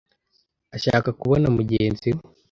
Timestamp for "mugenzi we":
1.57-2.23